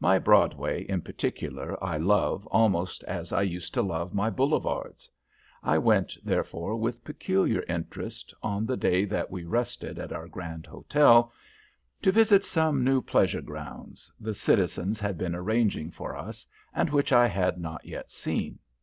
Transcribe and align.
My 0.00 0.18
Broadway, 0.18 0.84
in 0.84 1.02
particular, 1.02 1.76
I 1.84 1.98
love 1.98 2.46
almost 2.46 3.04
as 3.04 3.30
I 3.30 3.42
used 3.42 3.74
to 3.74 3.82
love 3.82 4.14
my 4.14 4.30
Boulevards. 4.30 5.10
I 5.62 5.76
went, 5.76 6.16
therefore, 6.24 6.76
with 6.76 7.04
peculiar 7.04 7.62
interest, 7.68 8.32
on 8.42 8.64
the 8.64 8.78
day 8.78 9.04
that 9.04 9.30
we 9.30 9.44
rested 9.44 9.98
at 9.98 10.14
our 10.14 10.28
grand 10.28 10.64
hotel, 10.64 11.30
to 12.00 12.10
visit 12.10 12.46
some 12.46 12.84
new 12.84 13.02
pleasure 13.02 13.42
grounds 13.42 14.10
the 14.18 14.32
citizens 14.32 14.98
had 14.98 15.18
been 15.18 15.34
arranging 15.34 15.90
for 15.90 16.16
us, 16.16 16.46
and 16.72 16.88
which 16.88 17.12
I 17.12 17.26
had 17.28 17.58
not 17.60 17.84
yet 17.84 18.10
seen. 18.10 18.58